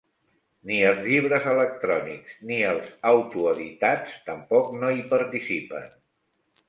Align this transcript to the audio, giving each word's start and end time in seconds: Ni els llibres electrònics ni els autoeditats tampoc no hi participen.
Ni 0.69 0.77
els 0.91 1.01
llibres 1.09 1.45
electrònics 1.51 2.39
ni 2.51 2.57
els 2.69 2.89
autoeditats 3.11 4.17
tampoc 4.31 4.73
no 4.81 4.91
hi 4.97 5.05
participen. 5.13 5.87